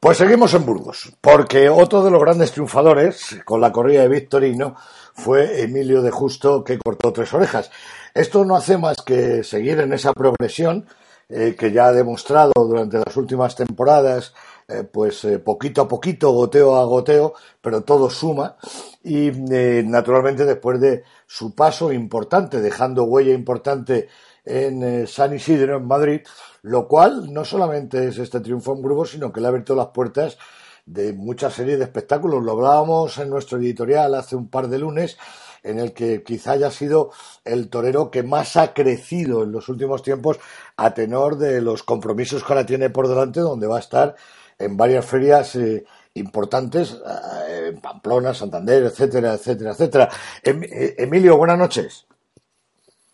Pues 0.00 0.18
seguimos 0.18 0.54
en 0.54 0.64
Burgos, 0.64 1.12
porque 1.20 1.68
otro 1.68 2.04
de 2.04 2.12
los 2.12 2.20
grandes 2.20 2.52
triunfadores 2.52 3.40
con 3.44 3.60
la 3.60 3.72
corrida 3.72 4.02
de 4.02 4.08
Victorino 4.08 4.76
fue 5.12 5.62
Emilio 5.62 6.02
de 6.02 6.12
Justo, 6.12 6.62
que 6.62 6.78
cortó 6.78 7.12
tres 7.12 7.34
orejas. 7.34 7.68
Esto 8.14 8.44
no 8.44 8.54
hace 8.54 8.78
más 8.78 8.98
que 9.04 9.42
seguir 9.42 9.80
en 9.80 9.92
esa 9.92 10.12
progresión 10.12 10.86
eh, 11.28 11.56
que 11.58 11.72
ya 11.72 11.88
ha 11.88 11.92
demostrado 11.92 12.52
durante 12.54 12.98
las 12.98 13.16
últimas 13.16 13.56
temporadas, 13.56 14.32
eh, 14.68 14.84
pues 14.84 15.24
eh, 15.24 15.40
poquito 15.40 15.82
a 15.82 15.88
poquito, 15.88 16.30
goteo 16.30 16.76
a 16.76 16.84
goteo, 16.84 17.34
pero 17.60 17.82
todo 17.82 18.08
suma. 18.08 18.56
Y 19.02 19.32
naturalmente 19.32 20.44
después 20.44 20.80
de 20.80 21.02
su 21.26 21.56
paso 21.56 21.92
importante, 21.92 22.60
dejando 22.60 23.02
huella 23.02 23.34
importante 23.34 24.08
en 24.48 25.06
San 25.06 25.34
Isidro, 25.34 25.76
en 25.76 25.86
Madrid, 25.86 26.20
lo 26.62 26.88
cual 26.88 27.32
no 27.32 27.44
solamente 27.44 28.08
es 28.08 28.18
este 28.18 28.40
triunfo 28.40 28.72
en 28.74 28.82
Burgos, 28.82 29.10
sino 29.10 29.32
que 29.32 29.40
le 29.40 29.46
ha 29.46 29.50
abierto 29.50 29.74
las 29.74 29.88
puertas 29.88 30.38
de 30.86 31.12
muchas 31.12 31.54
series 31.54 31.78
de 31.78 31.84
espectáculos. 31.84 32.42
Lo 32.42 32.52
hablábamos 32.52 33.18
en 33.18 33.28
nuestro 33.28 33.58
editorial 33.58 34.14
hace 34.14 34.36
un 34.36 34.48
par 34.48 34.68
de 34.68 34.78
lunes, 34.78 35.18
en 35.62 35.78
el 35.78 35.92
que 35.92 36.22
quizá 36.22 36.52
haya 36.52 36.70
sido 36.70 37.10
el 37.44 37.68
torero 37.68 38.10
que 38.10 38.22
más 38.22 38.56
ha 38.56 38.72
crecido 38.72 39.42
en 39.42 39.52
los 39.52 39.68
últimos 39.68 40.02
tiempos 40.02 40.38
a 40.76 40.94
tenor 40.94 41.36
de 41.36 41.60
los 41.60 41.82
compromisos 41.82 42.42
que 42.42 42.52
ahora 42.52 42.64
tiene 42.64 42.90
por 42.90 43.08
delante, 43.08 43.40
donde 43.40 43.66
va 43.66 43.76
a 43.76 43.80
estar 43.80 44.14
en 44.58 44.76
varias 44.76 45.04
ferias 45.04 45.54
eh, 45.56 45.84
importantes, 46.14 46.92
eh, 46.94 47.68
en 47.68 47.80
Pamplona, 47.80 48.32
Santander, 48.32 48.84
etcétera, 48.84 49.34
etcétera, 49.34 49.72
etcétera. 49.72 50.08
Em, 50.42 50.62
eh, 50.62 50.94
Emilio, 50.98 51.36
buenas 51.36 51.58
noches. 51.58 52.06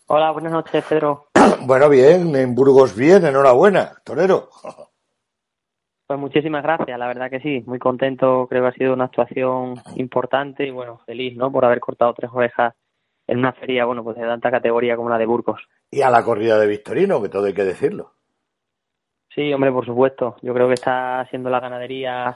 Hola, 0.07 0.29
buenas 0.31 0.51
noches, 0.51 0.85
Pedro. 0.87 1.27
Bueno, 1.65 1.89
bien, 1.89 2.35
en 2.35 2.53
Burgos 2.53 2.95
bien, 2.95 3.25
enhorabuena, 3.25 3.93
torero. 4.03 4.49
Pues 6.05 6.19
muchísimas 6.19 6.61
gracias, 6.61 6.99
la 6.99 7.07
verdad 7.07 7.31
que 7.31 7.39
sí, 7.39 7.63
muy 7.65 7.79
contento, 7.79 8.45
creo 8.47 8.61
que 8.61 8.67
ha 8.67 8.73
sido 8.73 8.93
una 8.93 9.05
actuación 9.05 9.75
importante 9.95 10.67
y 10.67 10.69
bueno, 10.69 11.01
feliz, 11.07 11.35
¿no? 11.35 11.51
Por 11.51 11.65
haber 11.65 11.79
cortado 11.79 12.13
tres 12.13 12.29
orejas 12.31 12.75
en 13.25 13.39
una 13.39 13.53
feria, 13.53 13.85
bueno, 13.85 14.03
pues 14.03 14.15
de 14.15 14.23
tanta 14.23 14.51
categoría 14.51 14.95
como 14.95 15.09
la 15.09 15.17
de 15.17 15.25
Burgos. 15.25 15.61
Y 15.89 16.01
a 16.01 16.11
la 16.11 16.23
corrida 16.23 16.59
de 16.59 16.67
Victorino, 16.67 17.19
que 17.19 17.29
todo 17.29 17.45
hay 17.45 17.53
que 17.53 17.63
decirlo. 17.63 18.11
Sí, 19.33 19.51
hombre, 19.53 19.71
por 19.71 19.87
supuesto. 19.87 20.35
Yo 20.43 20.53
creo 20.53 20.67
que 20.67 20.75
está 20.75 21.25
siendo 21.31 21.49
la 21.49 21.59
ganadería, 21.59 22.35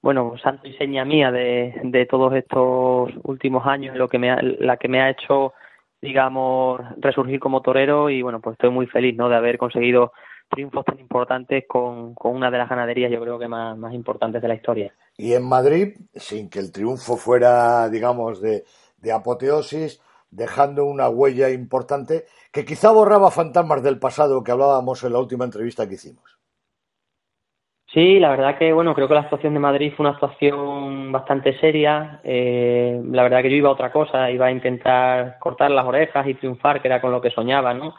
bueno, 0.00 0.36
santo 0.40 0.68
y 0.68 0.74
seña 0.74 1.04
mía 1.04 1.32
de, 1.32 1.80
de 1.82 2.06
todos 2.06 2.32
estos 2.34 3.10
últimos 3.24 3.66
años, 3.66 3.96
lo 3.96 4.06
que 4.06 4.18
me 4.20 4.40
la 4.40 4.76
que 4.76 4.86
me 4.86 5.00
ha 5.00 5.10
hecho 5.10 5.52
digamos, 6.00 6.80
resurgir 6.98 7.40
como 7.40 7.60
torero 7.60 8.10
y 8.10 8.22
bueno, 8.22 8.40
pues 8.40 8.54
estoy 8.54 8.70
muy 8.70 8.86
feliz, 8.86 9.16
¿no? 9.16 9.28
De 9.28 9.36
haber 9.36 9.58
conseguido 9.58 10.12
triunfos 10.48 10.84
tan 10.84 10.98
importantes 10.98 11.64
con, 11.68 12.14
con 12.14 12.34
una 12.34 12.50
de 12.50 12.58
las 12.58 12.68
ganaderías, 12.68 13.12
yo 13.12 13.20
creo 13.20 13.38
que 13.38 13.48
más, 13.48 13.76
más 13.76 13.92
importantes 13.92 14.40
de 14.40 14.48
la 14.48 14.54
historia. 14.54 14.94
Y 15.16 15.34
en 15.34 15.46
Madrid, 15.46 15.96
sin 16.14 16.48
que 16.48 16.58
el 16.58 16.72
triunfo 16.72 17.16
fuera, 17.16 17.88
digamos, 17.88 18.40
de, 18.40 18.64
de 18.98 19.12
apoteosis, 19.12 20.00
dejando 20.30 20.84
una 20.84 21.08
huella 21.08 21.50
importante 21.50 22.26
que 22.52 22.64
quizá 22.64 22.90
borraba 22.90 23.30
fantasmas 23.30 23.82
del 23.82 23.98
pasado 23.98 24.42
que 24.42 24.52
hablábamos 24.52 25.02
en 25.04 25.12
la 25.12 25.18
última 25.18 25.44
entrevista 25.44 25.88
que 25.88 25.94
hicimos. 25.94 26.38
Sí, 27.92 28.18
la 28.18 28.28
verdad 28.30 28.58
que 28.58 28.72
bueno, 28.72 28.94
creo 28.94 29.08
que 29.08 29.14
la 29.14 29.20
actuación 29.20 29.54
de 29.54 29.60
Madrid 29.60 29.92
fue 29.96 30.04
una 30.04 30.12
actuación 30.14 31.10
bastante 31.10 31.58
seria. 31.58 32.20
Eh, 32.22 33.00
la 33.10 33.22
verdad 33.22 33.40
que 33.42 33.50
yo 33.50 33.56
iba 33.56 33.70
a 33.70 33.72
otra 33.72 33.90
cosa, 33.90 34.30
iba 34.30 34.46
a 34.46 34.50
intentar 34.50 35.38
cortar 35.38 35.70
las 35.70 35.86
orejas 35.86 36.26
y 36.26 36.34
triunfar, 36.34 36.82
que 36.82 36.88
era 36.88 37.00
con 37.00 37.12
lo 37.12 37.22
que 37.22 37.30
soñaba, 37.30 37.72
¿no? 37.72 37.94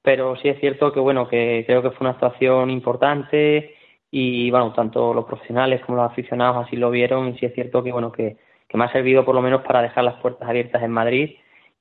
Pero 0.00 0.36
sí 0.36 0.48
es 0.48 0.60
cierto 0.60 0.92
que 0.92 1.00
bueno, 1.00 1.28
que 1.28 1.64
creo 1.66 1.82
que 1.82 1.90
fue 1.90 1.98
una 2.06 2.10
actuación 2.10 2.70
importante 2.70 3.74
y 4.12 4.50
bueno, 4.50 4.72
tanto 4.74 5.12
los 5.12 5.24
profesionales 5.24 5.82
como 5.84 5.98
los 5.98 6.12
aficionados 6.12 6.66
así 6.66 6.76
lo 6.76 6.90
vieron 6.90 7.28
y 7.30 7.38
sí 7.38 7.46
es 7.46 7.54
cierto 7.54 7.82
que 7.82 7.90
bueno, 7.92 8.12
que, 8.12 8.36
que 8.68 8.78
me 8.78 8.84
ha 8.84 8.92
servido 8.92 9.24
por 9.24 9.34
lo 9.34 9.42
menos 9.42 9.62
para 9.62 9.82
dejar 9.82 10.04
las 10.04 10.20
puertas 10.20 10.48
abiertas 10.48 10.82
en 10.82 10.90
Madrid 10.92 11.36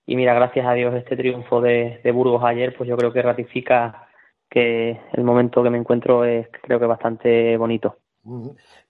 y 0.07 0.15
mira, 0.15 0.33
gracias 0.33 0.65
a 0.65 0.73
Dios 0.73 0.95
este 0.95 1.15
triunfo 1.15 1.61
de, 1.61 1.99
de 2.03 2.11
Burgos 2.11 2.43
ayer, 2.43 2.75
pues 2.75 2.89
yo 2.89 2.97
creo 2.97 3.13
que 3.13 3.21
ratifica 3.21 4.07
que 4.51 4.99
el 5.13 5.23
momento 5.23 5.63
que 5.63 5.69
me 5.69 5.77
encuentro 5.77 6.25
es 6.25 6.49
creo 6.61 6.77
que 6.77 6.85
bastante 6.85 7.55
bonito. 7.55 7.95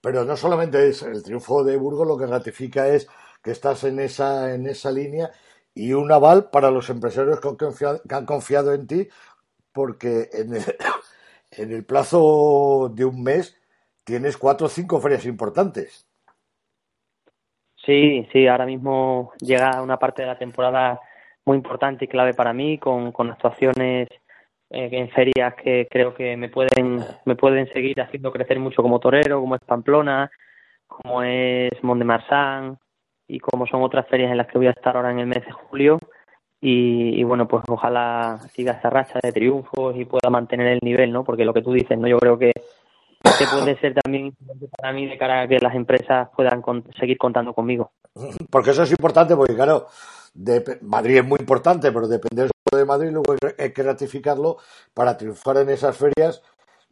Pero 0.01 0.25
no 0.25 0.35
solamente 0.35 0.89
es 0.89 1.03
el 1.03 1.23
triunfo 1.23 1.63
de 1.63 1.77
Burgos, 1.77 2.07
lo 2.07 2.17
que 2.17 2.25
ratifica 2.25 2.87
es 2.87 3.07
que 3.43 3.51
estás 3.51 3.83
en 3.83 3.99
esa, 3.99 4.53
en 4.53 4.65
esa 4.65 4.91
línea 4.91 5.29
y 5.73 5.93
un 5.93 6.11
aval 6.11 6.49
para 6.49 6.71
los 6.71 6.89
empresarios 6.89 7.39
que 7.39 7.47
han 7.47 7.55
confiado, 7.55 8.01
que 8.07 8.15
han 8.15 8.25
confiado 8.25 8.73
en 8.73 8.87
ti, 8.87 9.07
porque 9.71 10.29
en 10.33 10.55
el, 10.55 10.63
en 11.51 11.71
el 11.71 11.85
plazo 11.85 12.91
de 12.93 13.05
un 13.05 13.21
mes 13.21 13.55
tienes 14.03 14.37
cuatro 14.37 14.65
o 14.65 14.69
cinco 14.69 14.99
ferias 14.99 15.25
importantes. 15.27 16.07
Sí, 17.85 18.27
sí, 18.33 18.47
ahora 18.47 18.65
mismo 18.65 19.31
llega 19.39 19.81
una 19.81 19.97
parte 19.97 20.23
de 20.23 20.27
la 20.27 20.37
temporada 20.37 20.99
muy 21.45 21.57
importante 21.57 22.05
y 22.05 22.07
clave 22.07 22.33
para 22.33 22.51
mí, 22.51 22.77
con, 22.77 23.11
con 23.11 23.29
actuaciones 23.29 24.07
eh, 24.73 24.89
en 24.91 25.09
ferias 25.09 25.53
que 25.55 25.87
creo 25.91 26.13
que 26.13 26.37
me 26.37 26.47
pueden 26.49 27.03
me 27.25 27.35
pueden 27.35 27.71
seguir 27.73 27.99
haciendo 27.99 28.31
crecer 28.31 28.59
mucho 28.59 28.81
como 28.81 28.99
torero, 28.99 29.41
como 29.41 29.55
es 29.55 29.61
Pamplona, 29.65 30.31
como 30.87 31.23
es 31.23 31.71
Mont 31.83 31.99
de 31.99 32.05
Marsan 32.05 32.77
y 33.27 33.39
como 33.39 33.67
son 33.67 33.81
otras 33.81 34.07
ferias 34.07 34.31
en 34.31 34.37
las 34.37 34.47
que 34.47 34.57
voy 34.57 34.67
a 34.67 34.71
estar 34.71 34.95
ahora 34.95 35.11
en 35.11 35.19
el 35.19 35.27
mes 35.27 35.45
de 35.45 35.51
julio. 35.51 35.99
Y, 36.63 37.23
bueno, 37.23 37.47
pues 37.47 37.63
ojalá 37.69 38.37
siga 38.53 38.73
esa 38.73 38.91
racha 38.91 39.19
de 39.23 39.31
triunfos 39.31 39.95
y 39.97 40.05
pueda 40.05 40.29
mantener 40.29 40.67
el 40.67 40.79
nivel, 40.83 41.11
¿no? 41.11 41.23
Porque 41.23 41.43
lo 41.43 41.55
que 41.55 41.63
tú 41.63 41.73
dices, 41.73 41.97
¿no? 41.97 42.07
Yo 42.07 42.19
creo 42.19 42.37
que, 42.37 42.51
que 42.51 43.45
puede 43.51 43.79
ser 43.79 43.95
también 43.95 44.35
para 44.77 44.93
mí 44.93 45.07
de 45.07 45.17
cara 45.17 45.41
a 45.41 45.47
que 45.47 45.57
las 45.57 45.73
empresas 45.73 46.29
puedan 46.35 46.61
seguir 46.99 47.17
contando 47.17 47.53
conmigo. 47.53 47.91
Porque 48.51 48.71
eso 48.71 48.83
es 48.83 48.91
importante, 48.91 49.35
porque 49.35 49.55
claro, 49.55 49.87
de, 50.33 50.79
Madrid 50.81 51.17
es 51.17 51.25
muy 51.25 51.37
importante, 51.39 51.91
pero 51.91 52.07
depender 52.07 52.49
de 52.71 52.85
Madrid 52.85 53.09
luego 53.11 53.35
hay 53.57 53.73
que 53.73 53.83
ratificarlo 53.83 54.57
para 54.93 55.17
triunfar 55.17 55.57
en 55.57 55.69
esas 55.69 55.97
ferias 55.97 56.41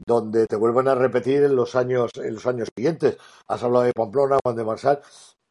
donde 0.06 0.46
te 0.46 0.56
vuelven 0.56 0.88
a 0.88 0.96
repetir 0.96 1.44
en 1.44 1.56
los 1.56 1.76
años 1.76 2.12
en 2.18 2.34
los 2.34 2.46
años 2.48 2.70
siguientes. 2.76 3.18
Has 3.48 3.64
hablado 3.64 3.86
de 3.86 3.94
Pamplona, 3.94 4.40
Juan 4.44 4.56
de 4.56 4.64
Marsal, 4.64 5.00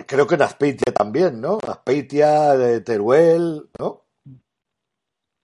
creo 0.07 0.27
que 0.27 0.35
en 0.35 0.43
Aspeitia 0.43 0.93
también, 0.93 1.41
¿no? 1.41 1.59
Aspeitia, 1.67 2.57
de 2.57 2.81
Teruel, 2.81 3.69
¿no? 3.79 4.03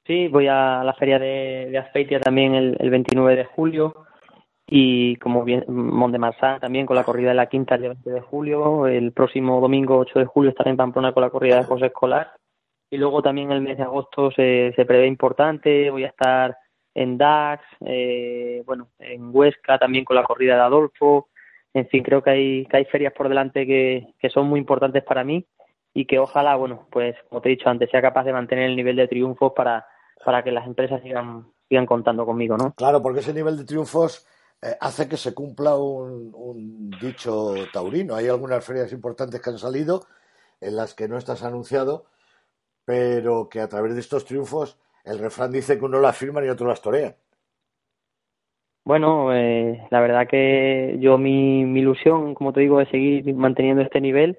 Sí, 0.06 0.28
voy 0.28 0.49
a 0.49 0.84
la 0.84 0.94
feria 0.94 1.19
de, 1.19 1.69
de 1.71 1.78
Aspeitia 1.78 2.21
también 2.21 2.55
el, 2.55 2.76
el 2.78 2.91
29 2.91 3.37
de 3.37 3.44
julio 3.47 4.06
y 4.67 5.17
como 5.17 5.45
bien 5.45 5.65
Mont 5.69 6.13
de 6.13 6.19
Marsan 6.19 6.61
también 6.61 6.87
con 6.87 6.97
la 6.97 7.05
corrida 7.05 7.29
de 7.31 7.35
la 7.35 7.49
quinta 7.49 7.75
el 7.75 7.83
20 7.83 8.11
de 8.11 8.21
julio, 8.21 8.87
el 8.87 9.13
próximo 9.13 9.61
domingo 9.61 9.99
8 9.99 10.19
de 10.19 10.25
julio 10.25 10.51
estaré 10.51 10.71
en 10.71 10.77
Pamplona 10.77 11.13
con 11.13 11.23
la 11.23 11.31
corrida 11.31 11.57
de 11.57 11.65
José 11.65 11.87
Escolar 11.87 12.33
y 12.91 12.97
luego 12.97 13.23
también 13.23 13.51
el 13.53 13.61
mes 13.61 13.77
de 13.77 13.83
agosto 13.83 14.31
se, 14.31 14.73
se 14.75 14.85
prevé 14.85 15.07
importante, 15.07 15.91
voy 15.91 16.05
a 16.05 16.09
estar 16.09 16.57
en 16.95 17.19
DAX, 17.19 17.65
eh, 17.85 18.63
bueno, 18.65 18.89
en 19.01 19.31
Huesca 19.35 19.79
también 19.79 20.05
con 20.05 20.17
la 20.17 20.23
corrida 20.23 20.55
de 20.55 20.63
Adolfo, 20.63 21.29
en 21.75 21.89
fin, 21.89 22.05
creo 22.05 22.23
que 22.23 22.31
hay, 22.31 22.67
que 22.67 22.77
hay 22.77 22.85
ferias 22.85 23.13
por 23.13 23.29
delante 23.29 23.67
que, 23.67 24.15
que 24.19 24.31
son 24.31 24.47
muy 24.47 24.61
importantes 24.61 25.03
para 25.03 25.25
mí 25.25 25.45
y 25.93 26.07
que 26.07 26.21
ojalá, 26.21 26.55
bueno, 26.55 26.87
pues 26.91 27.17
como 27.29 27.41
te 27.41 27.49
he 27.49 27.57
dicho 27.57 27.69
antes, 27.69 27.91
sea 27.91 28.01
capaz 28.01 28.25
de 28.25 28.33
mantener 28.33 28.71
el 28.71 28.77
nivel 28.77 28.97
de 28.97 29.09
triunfos 29.09 29.53
para, 29.55 29.85
para 30.25 30.43
que 30.45 30.53
las 30.53 30.67
empresas 30.67 31.03
sigan, 31.03 31.47
sigan 31.69 31.87
contando 31.87 32.25
conmigo, 32.25 32.57
¿no? 32.57 32.75
Claro, 32.75 33.03
porque 33.03 33.21
ese 33.21 33.35
nivel 33.35 33.57
de 33.57 33.65
triunfos 33.65 34.27
eh, 34.63 34.77
hace 34.81 35.09
que 35.09 35.17
se 35.17 35.35
cumpla 35.35 35.77
un, 35.77 36.91
dicho 37.01 37.55
taurino. 37.73 38.15
Hay 38.15 38.29
algunas 38.29 38.65
ferias 38.65 38.93
importantes 38.93 39.41
que 39.41 39.51
han 39.51 39.59
salido 39.59 40.07
en 40.61 40.77
las 40.77 40.95
que 40.95 41.09
no 41.09 41.19
estás 41.19 41.43
anunciado, 41.43 42.07
pero 42.85 43.49
que 43.49 43.61
a 43.61 43.69
través 43.69 43.95
de 43.95 44.01
estos 44.01 44.25
triunfos 44.25 44.79
el 45.05 45.19
refrán 45.19 45.53
dice 45.53 45.79
que 45.79 45.85
uno 45.85 46.01
las 46.01 46.17
firma 46.17 46.45
y 46.45 46.49
otro 46.49 46.67
las 46.67 46.81
torea. 46.81 47.15
Bueno, 48.85 49.35
eh, 49.35 49.87
la 49.91 50.01
verdad 50.01 50.27
que 50.29 50.97
yo 50.99 51.17
mi, 51.17 51.65
mi, 51.65 51.81
ilusión, 51.81 52.35
como 52.35 52.53
te 52.53 52.61
digo, 52.61 52.81
es 52.81 52.89
seguir 52.91 53.35
manteniendo 53.35 53.83
este 53.83 54.00
nivel 54.00 54.39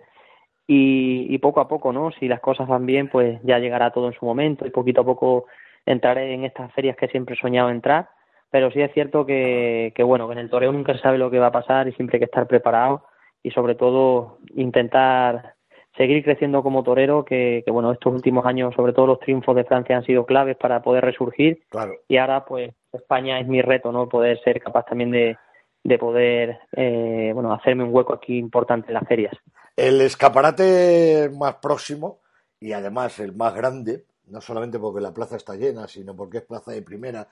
y, 0.68 1.28
y 1.34 1.38
poco 1.40 1.62
a 1.62 1.68
poco, 1.68 1.92
¿no? 1.92 2.12
Si 2.20 2.28
las 2.28 2.42
cosas 2.42 2.68
van 2.68 2.86
bien, 2.86 3.10
pues 3.10 3.40
ya 3.44 3.58
llegará 3.58 3.92
todo 3.92 4.08
en 4.08 4.14
su 4.14 4.26
momento 4.26 4.66
y 4.66 4.72
poquito 4.72 5.02
a 5.02 5.06
poco 5.06 5.46
entraré 5.86 6.34
en 6.34 6.46
estas 6.46 6.72
ferias 6.74 6.96
que 6.96 7.08
siempre 7.08 7.36
he 7.36 7.40
soñado 7.40 7.70
entrar 7.70 8.10
pero 8.50 8.72
sí 8.72 8.82
es 8.82 8.94
cierto 8.94 9.26
que, 9.26 9.94
que, 9.96 10.04
bueno, 10.04 10.28
que 10.28 10.34
en 10.34 10.40
el 10.40 10.50
toreo 10.50 10.72
nunca 10.72 10.94
se 10.94 11.02
sabe 11.02 11.18
lo 11.18 11.30
que 11.30 11.40
va 11.40 11.48
a 11.48 11.52
pasar 11.52 11.88
y 11.88 11.94
siempre 11.94 12.18
hay 12.18 12.20
que 12.20 12.26
estar 12.26 12.48
preparado 12.48 13.04
y 13.44 13.52
sobre 13.52 13.76
todo 13.76 14.40
intentar 14.56 15.56
seguir 15.98 16.24
creciendo 16.24 16.62
como 16.64 16.84
torero, 16.84 17.24
que, 17.24 17.64
que 17.66 17.72
bueno, 17.72 17.92
estos 17.92 18.14
últimos 18.14 18.46
años, 18.46 18.74
sobre 18.76 18.94
todo 18.94 19.08
los 19.08 19.20
triunfos 19.20 19.56
de 19.56 19.64
Francia 19.64 19.96
han 19.96 20.06
sido 20.06 20.26
claves 20.26 20.58
para 20.58 20.82
poder 20.82 21.06
resurgir 21.06 21.64
claro. 21.70 21.94
y 22.08 22.18
ahora 22.18 22.46
pues 22.46 22.74
España 22.92 23.40
es 23.40 23.48
mi 23.48 23.62
reto, 23.62 23.92
¿no? 23.92 24.10
Poder 24.10 24.40
ser 24.44 24.62
capaz 24.62 24.86
también 24.86 25.12
de, 25.12 25.38
de 25.86 26.00
poder, 26.00 26.60
eh, 26.76 27.32
bueno, 27.34 27.54
hacerme 27.54 27.84
un 27.84 27.94
hueco 27.94 28.14
aquí 28.14 28.38
importante 28.38 28.88
en 28.88 28.96
las 28.96 29.08
ferias. 29.08 29.34
El 29.76 30.02
escaparate 30.02 31.30
más 31.38 31.56
próximo 31.56 32.20
y 32.60 32.72
además 32.72 33.20
el 33.20 33.36
más 33.36 33.54
grande, 33.54 34.06
no 34.28 34.42
solamente 34.42 34.80
porque 34.80 35.02
la 35.02 35.14
plaza 35.14 35.36
está 35.36 35.56
llena, 35.56 35.88
sino 35.88 36.16
porque 36.16 36.40
es 36.40 36.44
plaza 36.44 36.72
de 36.72 36.82
primera, 36.82 37.28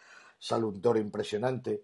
toro 0.82 1.00
impresionante, 1.00 1.84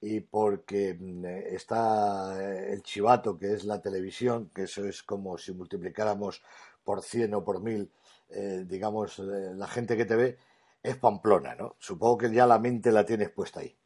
y 0.00 0.20
porque 0.20 0.96
mm, 0.98 1.24
está 1.54 2.36
eh, 2.40 2.72
el 2.72 2.82
chivato, 2.82 3.38
que 3.38 3.52
es 3.52 3.64
la 3.64 3.80
televisión, 3.80 4.50
que 4.54 4.62
eso 4.62 4.84
es 4.86 5.02
como 5.02 5.36
si 5.36 5.52
multiplicáramos 5.52 6.42
por 6.84 7.02
100 7.02 7.34
o 7.34 7.44
por 7.44 7.62
1000, 7.62 7.90
eh, 8.30 8.64
digamos, 8.66 9.18
eh, 9.18 9.52
la 9.54 9.66
gente 9.66 9.96
que 9.96 10.06
te 10.06 10.16
ve, 10.16 10.36
es 10.82 10.96
Pamplona, 10.96 11.54
¿no? 11.54 11.76
Supongo 11.78 12.18
que 12.18 12.32
ya 12.32 12.46
la 12.46 12.58
mente 12.58 12.90
la 12.90 13.04
tienes 13.04 13.30
puesta 13.30 13.60
ahí. 13.60 13.76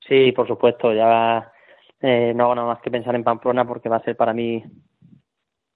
Sí, 0.00 0.32
por 0.32 0.48
supuesto, 0.48 0.92
ya 0.92 1.52
no 2.00 2.44
hago 2.44 2.54
nada 2.54 2.68
más 2.68 2.80
que 2.80 2.90
pensar 2.90 3.14
en 3.14 3.24
Pamplona 3.24 3.66
porque 3.66 3.88
va 3.88 3.96
a 3.96 4.02
ser 4.02 4.16
para 4.16 4.32
mí, 4.32 4.64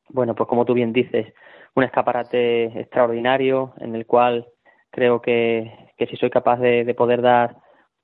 bueno, 0.09 0.35
pues 0.35 0.49
como 0.49 0.65
tú 0.65 0.75
bien 0.75 0.93
dices, 0.93 1.33
un 1.75 1.85
escaparate 1.85 2.81
extraordinario 2.81 3.75
en 3.79 3.95
el 3.95 4.07
cual 4.07 4.49
creo 4.91 5.21
que, 5.21 5.82
que 5.97 6.07
si 6.07 6.17
soy 6.17 6.31
capaz 6.31 6.59
de 6.59 6.95
poder 6.95 7.23
dar 7.23 7.57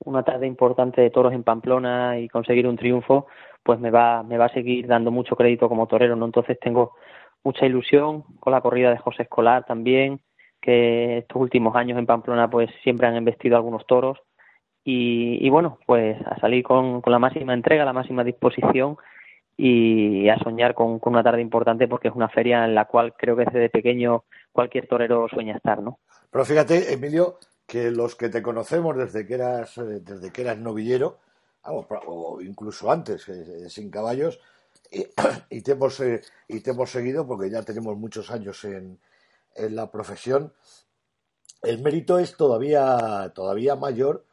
una 0.05 0.23
tarde 0.23 0.47
importante 0.47 1.01
de 1.01 1.09
toros 1.09 1.33
en 1.33 1.43
Pamplona 1.43 2.19
y 2.19 2.29
conseguir 2.29 2.67
un 2.67 2.77
triunfo, 2.77 3.27
pues 3.63 3.79
me 3.79 3.91
va, 3.91 4.23
me 4.23 4.37
va 4.37 4.45
a 4.45 4.53
seguir 4.53 4.87
dando 4.87 5.11
mucho 5.11 5.35
crédito 5.35 5.67
como 5.67 5.87
torero, 5.87 6.15
¿no? 6.15 6.25
Entonces 6.25 6.57
tengo 6.59 6.95
mucha 7.43 7.65
ilusión 7.65 8.23
con 8.39 8.53
la 8.53 8.61
corrida 8.61 8.91
de 8.91 8.97
José 8.97 9.23
Escolar 9.23 9.65
también, 9.65 10.21
que 10.61 11.19
estos 11.19 11.41
últimos 11.41 11.75
años 11.75 11.97
en 11.97 12.05
Pamplona 12.05 12.49
pues 12.49 12.69
siempre 12.83 13.07
han 13.07 13.15
investido 13.15 13.55
algunos 13.55 13.85
toros 13.85 14.19
y, 14.91 15.47
bueno, 15.49 15.77
pues 15.85 16.17
a 16.25 16.39
salir 16.39 16.63
con, 16.63 17.01
con, 17.01 17.11
la 17.11 17.19
máxima 17.19 17.53
entrega, 17.53 17.85
la 17.85 17.93
máxima 17.93 18.23
disposición 18.23 18.97
y 19.55 20.27
a 20.29 20.39
soñar 20.39 20.73
con, 20.73 20.97
con, 20.97 21.13
una 21.13 21.21
tarde 21.21 21.41
importante 21.41 21.87
porque 21.87 22.07
es 22.07 22.15
una 22.15 22.29
feria 22.29 22.65
en 22.65 22.73
la 22.73 22.85
cual 22.85 23.13
creo 23.15 23.35
que 23.35 23.45
desde 23.45 23.69
pequeño 23.69 24.23
cualquier 24.51 24.87
torero 24.87 25.27
sueña 25.29 25.57
estar, 25.57 25.79
¿no? 25.83 25.99
Pero 26.31 26.43
fíjate, 26.43 26.91
Emilio, 26.91 27.35
que 27.69 27.91
los 27.91 28.15
que 28.15 28.29
te 28.29 28.41
conocemos 28.41 28.97
desde 28.97 29.27
que 29.27 29.35
eras, 29.35 29.77
eh, 29.77 30.01
desde 30.01 30.31
que 30.31 30.41
eras 30.41 30.57
novillero, 30.57 31.19
o 31.61 32.41
incluso 32.41 32.91
antes, 32.91 33.29
eh, 33.29 33.69
sin 33.69 33.91
caballos, 33.91 34.39
y, 35.49 35.61
te 35.61 35.73
hemos, 35.73 35.99
eh, 35.99 36.21
y 36.47 36.61
te 36.61 36.71
hemos 36.71 36.89
seguido 36.89 37.27
porque 37.27 37.51
ya 37.51 37.61
tenemos 37.61 37.95
muchos 37.95 38.31
años 38.31 38.63
en, 38.63 38.99
en 39.53 39.75
la 39.75 39.91
profesión, 39.91 40.51
el 41.61 41.79
mérito 41.83 42.17
es 42.17 42.35
todavía, 42.35 43.31
todavía 43.35 43.75
mayor 43.75 44.25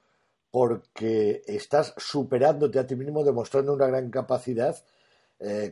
porque 0.51 1.43
estás 1.47 1.93
superándote 1.99 2.79
a 2.79 2.87
ti 2.87 2.97
mismo, 2.97 3.23
demostrando 3.23 3.75
una 3.75 3.87
gran 3.87 4.11
capacidad 4.11 4.83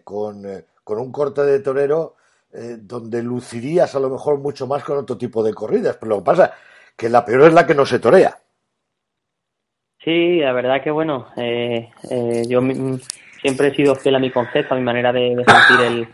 con, 0.02 0.44
con, 0.82 0.98
un 0.98 1.12
corte 1.12 1.42
de 1.42 1.60
torero 1.60 2.16
donde 2.80 3.22
lucirías 3.22 3.94
a 3.94 4.00
lo 4.00 4.10
mejor 4.10 4.38
mucho 4.40 4.66
más 4.66 4.84
con 4.84 4.98
otro 4.98 5.16
tipo 5.16 5.42
de 5.42 5.54
corridas. 5.54 5.96
Pero 5.96 6.10
lo 6.10 6.18
que 6.18 6.24
pasa 6.24 6.54
que 6.96 7.08
la 7.08 7.24
peor 7.24 7.48
es 7.48 7.54
la 7.54 7.66
que 7.66 7.74
no 7.74 7.86
se 7.86 7.98
torea. 7.98 8.38
Sí, 10.04 10.38
la 10.38 10.52
verdad 10.52 10.82
que 10.82 10.90
bueno, 10.90 11.28
eh, 11.36 11.90
eh, 12.10 12.42
yo 12.46 12.60
siempre 13.40 13.68
he 13.68 13.74
sido 13.74 13.94
fiel 13.94 14.16
a 14.16 14.18
mi 14.18 14.30
concepto, 14.30 14.74
a 14.74 14.76
mi 14.76 14.84
manera 14.84 15.12
de, 15.12 15.34
sentir 15.34 15.86
el, 15.86 16.08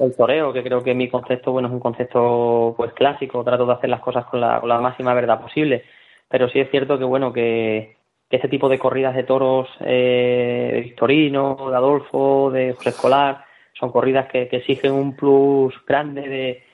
el, 0.00 0.16
toreo, 0.16 0.52
que 0.52 0.64
creo 0.64 0.82
que 0.82 0.94
mi 0.94 1.08
concepto 1.08 1.52
bueno 1.52 1.68
es 1.68 1.74
un 1.74 1.80
concepto 1.80 2.74
pues 2.76 2.92
clásico, 2.92 3.44
trato 3.44 3.64
de 3.64 3.72
hacer 3.72 3.88
las 3.88 4.00
cosas 4.00 4.26
con 4.26 4.40
la, 4.40 4.58
con 4.58 4.68
la 4.68 4.80
máxima 4.80 5.14
verdad 5.14 5.40
posible, 5.40 5.84
pero 6.28 6.48
sí 6.48 6.58
es 6.58 6.70
cierto 6.70 6.98
que 6.98 7.04
bueno 7.04 7.32
que, 7.32 7.96
que 8.28 8.36
este 8.36 8.48
tipo 8.48 8.68
de 8.68 8.80
corridas 8.80 9.14
de 9.14 9.22
toros 9.22 9.68
eh, 9.80 10.70
de 10.72 10.80
Victorino, 10.80 11.68
de 11.70 11.76
Adolfo, 11.76 12.50
de 12.50 12.72
José 12.72 12.88
Escolar, 12.88 13.44
son 13.78 13.92
corridas 13.92 14.26
que 14.26 14.48
exigen 14.50 14.92
un 14.92 15.14
plus 15.14 15.72
grande 15.86 16.22
de, 16.22 16.64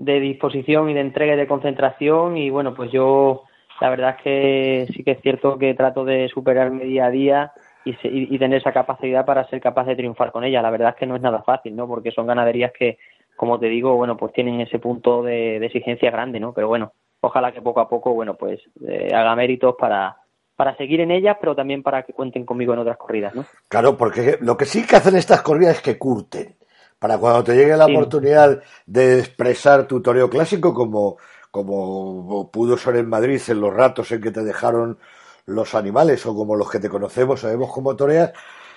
de 0.00 0.18
disposición 0.18 0.88
y 0.88 0.94
de 0.94 1.00
entrega 1.00 1.34
y 1.34 1.36
de 1.36 1.46
concentración 1.46 2.38
y 2.38 2.48
bueno, 2.48 2.74
pues 2.74 2.90
yo 2.90 3.42
la 3.82 3.90
verdad 3.90 4.16
es 4.16 4.22
que 4.22 4.86
sí 4.94 5.04
que 5.04 5.10
es 5.10 5.20
cierto 5.20 5.58
que 5.58 5.74
trato 5.74 6.06
de 6.06 6.28
superarme 6.28 6.84
día 6.84 7.04
a 7.04 7.10
día 7.10 7.52
y, 7.84 7.94
y, 8.02 8.38
tener 8.38 8.60
esa 8.60 8.72
capacidad 8.72 9.26
para 9.26 9.46
ser 9.48 9.60
capaz 9.60 9.84
de 9.84 9.96
triunfar 9.96 10.32
con 10.32 10.44
ella. 10.44 10.62
La 10.62 10.70
verdad 10.70 10.90
es 10.90 10.96
que 10.96 11.06
no 11.06 11.16
es 11.16 11.22
nada 11.22 11.42
fácil, 11.42 11.76
¿no? 11.76 11.86
Porque 11.86 12.12
son 12.12 12.26
ganaderías 12.26 12.72
que, 12.78 12.98
como 13.36 13.58
te 13.58 13.66
digo, 13.66 13.94
bueno, 13.96 14.16
pues 14.16 14.32
tienen 14.32 14.60
ese 14.60 14.78
punto 14.78 15.22
de, 15.22 15.56
exigencia 15.56 16.10
grande, 16.10 16.40
¿no? 16.40 16.52
Pero 16.52 16.68
bueno, 16.68 16.92
ojalá 17.20 17.52
que 17.52 17.62
poco 17.62 17.80
a 17.80 17.88
poco, 17.88 18.14
bueno, 18.14 18.34
pues 18.34 18.60
eh, 18.86 19.10
haga 19.14 19.34
méritos 19.34 19.76
para, 19.78 20.16
para 20.56 20.76
seguir 20.76 21.00
en 21.00 21.10
ellas, 21.10 21.36
pero 21.40 21.54
también 21.54 21.82
para 21.82 22.02
que 22.04 22.12
cuenten 22.14 22.46
conmigo 22.46 22.72
en 22.72 22.80
otras 22.80 22.98
corridas, 22.98 23.34
¿no? 23.34 23.44
Claro, 23.68 23.96
porque 23.96 24.38
lo 24.40 24.56
que 24.56 24.66
sí 24.66 24.86
que 24.86 24.96
hacen 24.96 25.16
estas 25.16 25.42
corridas 25.42 25.76
es 25.76 25.82
que 25.82 25.98
curten 25.98 26.59
para 27.00 27.18
cuando 27.18 27.42
te 27.42 27.56
llegue 27.56 27.76
la 27.76 27.86
oportunidad 27.86 28.62
de 28.86 29.18
expresar 29.20 29.88
tu 29.88 30.02
toreo 30.02 30.28
clásico, 30.28 30.74
como, 30.74 31.16
como 31.50 32.50
pudo 32.52 32.76
ser 32.76 32.96
en 32.96 33.08
Madrid 33.08 33.40
en 33.48 33.60
los 33.60 33.74
ratos 33.74 34.12
en 34.12 34.20
que 34.20 34.30
te 34.30 34.44
dejaron 34.44 34.98
los 35.46 35.74
animales 35.74 36.24
o 36.26 36.34
como 36.34 36.54
los 36.54 36.70
que 36.70 36.78
te 36.78 36.90
conocemos, 36.90 37.40
sabemos 37.40 37.72
cómo 37.72 37.96
toreas, 37.96 38.32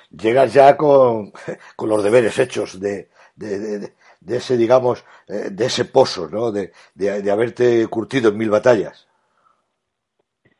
llegas 0.09 0.53
ya 0.53 0.77
con, 0.77 1.33
con 1.75 1.89
los 1.89 2.01
deberes 2.01 2.39
hechos 2.39 2.79
de, 2.79 3.09
de, 3.35 3.91
de, 4.21 4.37
ese, 4.37 4.55
digamos, 4.55 5.03
eh, 5.27 5.49
de 5.51 5.65
ese 5.65 5.83
pozo, 5.83 6.29
¿no? 6.29 6.49
De, 6.49 6.71
de, 6.95 7.29
haberte 7.29 7.85
curtido 7.87 8.29
en 8.29 8.37
mil 8.37 8.49
batallas. 8.49 9.05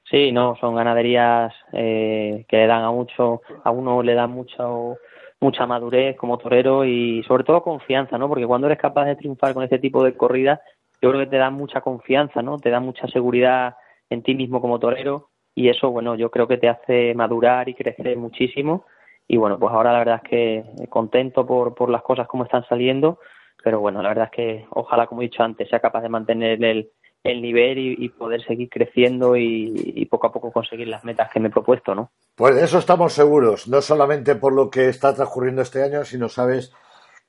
Sí, 0.03 0.33
no, 0.33 0.57
son 0.57 0.75
ganaderías 0.75 1.53
eh, 1.71 2.45
que 2.49 2.57
le 2.57 2.67
dan 2.67 2.83
a 2.83 2.91
mucho, 2.91 3.41
a 3.63 3.71
uno 3.71 4.03
le 4.03 4.13
dan 4.13 4.31
mucho 4.31 4.97
mucha 5.43 5.65
madurez 5.65 6.15
como 6.17 6.37
torero 6.37 6.85
y 6.85 7.21
sobre 7.27 7.43
todo 7.43 7.61
confianza, 7.61 8.17
¿no? 8.17 8.27
Porque 8.29 8.47
cuando 8.47 8.67
eres 8.67 8.79
capaz 8.79 9.05
de 9.05 9.15
triunfar 9.15 9.53
con 9.53 9.63
este 9.63 9.77
tipo 9.77 10.03
de 10.03 10.15
corridas, 10.15 10.59
yo 11.01 11.09
creo 11.09 11.21
que 11.21 11.29
te 11.29 11.37
da 11.37 11.49
mucha 11.49 11.81
confianza, 11.81 12.41
¿no? 12.41 12.57
Te 12.57 12.69
da 12.69 12.79
mucha 12.79 13.07
seguridad 13.07 13.75
en 14.09 14.23
ti 14.23 14.35
mismo 14.35 14.61
como 14.61 14.79
torero 14.79 15.29
y 15.53 15.69
eso, 15.69 15.91
bueno, 15.91 16.15
yo 16.15 16.31
creo 16.31 16.47
que 16.47 16.57
te 16.57 16.69
hace 16.69 17.13
madurar 17.13 17.67
y 17.69 17.75
crecer 17.75 18.17
muchísimo 18.17 18.85
y 19.27 19.37
bueno, 19.37 19.59
pues 19.59 19.73
ahora 19.73 19.91
la 19.93 19.99
verdad 19.99 20.21
es 20.23 20.29
que 20.29 20.63
contento 20.89 21.45
por, 21.45 21.75
por 21.75 21.89
las 21.89 22.01
cosas 22.01 22.27
como 22.27 22.45
están 22.45 22.65
saliendo, 22.67 23.19
pero 23.63 23.79
bueno, 23.79 24.01
la 24.01 24.09
verdad 24.09 24.25
es 24.25 24.31
que 24.31 24.65
ojalá, 24.71 25.07
como 25.07 25.21
he 25.21 25.25
dicho 25.25 25.43
antes, 25.43 25.69
sea 25.69 25.79
capaz 25.79 26.01
de 26.01 26.09
mantener 26.09 26.63
el, 26.63 26.89
el 27.23 27.41
nivel 27.41 27.77
y, 27.77 28.09
poder 28.09 28.43
seguir 28.45 28.69
creciendo 28.69 29.37
y, 29.37 30.05
poco 30.11 30.27
a 30.27 30.31
poco 30.31 30.51
conseguir 30.51 30.87
las 30.87 31.03
metas 31.05 31.31
que 31.31 31.39
me 31.39 31.47
he 31.47 31.51
propuesto, 31.51 31.95
¿no? 31.95 32.11
Pues 32.35 32.55
de 32.55 32.65
eso 32.65 32.77
estamos 32.77 33.13
seguros, 33.13 33.67
no 33.67 33.81
solamente 33.81 34.35
por 34.35 34.53
lo 34.53 34.69
que 34.69 34.89
está 34.89 35.13
transcurriendo 35.15 35.61
este 35.61 35.83
año, 35.83 36.03
sino 36.03 36.27
sabes 36.27 36.73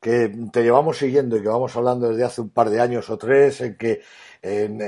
que 0.01 0.31
te 0.53 0.63
llevamos 0.63 0.99
siguiendo 0.99 1.37
y 1.37 1.43
que 1.43 1.49
vamos 1.49 1.77
hablando 1.77 2.09
desde 2.09 2.25
hace 2.25 2.41
un 2.41 2.51
par 2.51 2.71
de 2.71 2.81
años 2.81 3.09
o 3.09 3.17
tres 3.17 3.61
en 3.61 3.77
que 3.77 4.03
en, 4.43 4.83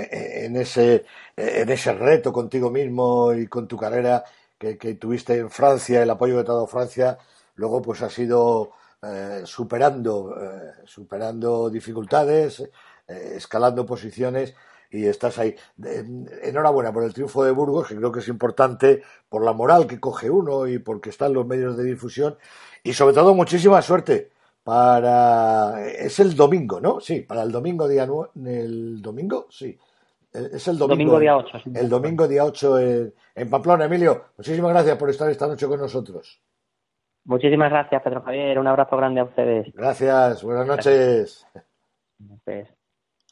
ese 0.57 1.05
en 1.37 1.71
ese 1.71 1.95
reto 1.95 2.33
contigo 2.33 2.71
mismo 2.71 3.33
y 3.33 3.47
con 3.47 3.67
tu 3.67 3.79
carrera 3.79 4.25
que, 4.59 4.75
tuviste 4.95 5.39
en 5.39 5.51
Francia, 5.51 6.03
el 6.03 6.11
apoyo 6.11 6.37
de 6.37 6.45
toda 6.45 6.67
Francia, 6.67 7.17
luego 7.55 7.81
pues 7.81 8.03
has 8.03 8.19
ido 8.19 8.73
eh, 9.03 9.43
superando 9.45 10.35
eh, 10.39 10.73
superando 10.85 11.71
dificultades, 11.71 12.61
eh, 12.61 13.33
escalando 13.37 13.87
posiciones 13.87 14.55
y 14.91 15.07
estás 15.07 15.39
ahí. 15.39 15.55
Enhorabuena 16.43 16.93
por 16.93 17.05
el 17.05 17.13
triunfo 17.13 17.45
de 17.45 17.53
Burgos, 17.53 17.89
que 17.89 17.97
creo 17.97 18.13
que 18.13 18.21
es 18.21 18.29
importante 18.29 19.03
por 19.29 19.45
la 19.45 19.53
moral 19.53 19.87
que 19.87 20.01
coge 20.01 20.31
uno 20.31 20.67
y 20.67 20.79
porque 20.79 21.11
están 21.11 21.33
los 21.33 21.47
medios 21.47 21.77
de 21.77 21.85
difusión. 21.85 22.37
Y 22.83 22.93
sobre 22.93 23.15
todo, 23.15 23.35
muchísima 23.35 23.83
suerte 23.83 24.31
para. 24.63 25.87
Es 25.87 26.19
el 26.21 26.35
domingo, 26.35 26.81
¿no? 26.81 27.01
Sí, 27.01 27.21
para 27.21 27.43
el 27.43 27.53
domingo 27.53 27.89
día. 27.89 28.09
¿El 28.45 29.01
domingo? 29.03 29.47
Sí. 29.51 29.79
Es 30.33 30.69
el 30.69 30.77
domingo, 30.77 31.19
día 31.19 31.37
8. 31.37 31.63
el 31.75 31.89
domingo 31.89 32.29
día 32.29 32.45
8 32.45 32.79
en, 32.79 33.15
en 33.35 33.51
Pamplona. 33.51 33.87
Emilio, 33.87 34.25
muchísimas 34.37 34.71
gracias 34.71 34.99
por 34.99 35.09
estar 35.09 35.31
esta 35.31 35.47
noche 35.47 35.67
con 35.67 35.81
nosotros. 35.81 36.43
Muchísimas 37.25 37.71
gracias, 37.71 38.03
Pedro 38.03 38.23
Javier. 38.23 38.59
Un 38.59 38.67
abrazo 38.67 38.97
grande 38.97 39.21
a 39.21 39.25
ustedes. 39.25 39.73
Gracias. 39.75 40.43
Buenas 40.43 40.67
noches. 40.67 41.47
Gracias. 42.19 42.86